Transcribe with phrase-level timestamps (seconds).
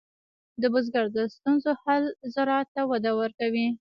[0.61, 2.03] د بزګر د ستونزو حل
[2.33, 3.67] زراعت ته وده ورکوي.